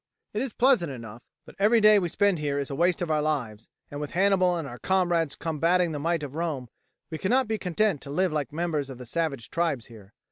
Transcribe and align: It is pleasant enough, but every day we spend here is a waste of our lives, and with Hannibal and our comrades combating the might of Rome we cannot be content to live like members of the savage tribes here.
It 0.33 0.41
is 0.41 0.51
pleasant 0.51 0.91
enough, 0.91 1.21
but 1.45 1.53
every 1.59 1.79
day 1.79 1.99
we 1.99 2.09
spend 2.09 2.39
here 2.39 2.57
is 2.57 2.71
a 2.71 2.75
waste 2.75 3.03
of 3.03 3.11
our 3.11 3.21
lives, 3.21 3.69
and 3.91 3.99
with 4.01 4.13
Hannibal 4.13 4.55
and 4.57 4.67
our 4.67 4.79
comrades 4.79 5.35
combating 5.35 5.91
the 5.91 5.99
might 5.99 6.23
of 6.23 6.33
Rome 6.33 6.69
we 7.11 7.19
cannot 7.19 7.47
be 7.47 7.59
content 7.59 8.01
to 8.01 8.09
live 8.09 8.33
like 8.33 8.51
members 8.51 8.89
of 8.89 8.97
the 8.97 9.05
savage 9.05 9.51
tribes 9.51 9.85
here. 9.85 10.11